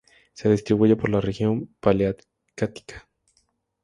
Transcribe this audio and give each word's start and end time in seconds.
Se 0.33 0.49
distribuye 0.49 0.95
por 0.95 1.11
la 1.11 1.21
región 1.21 1.75
paleártica 1.79 3.07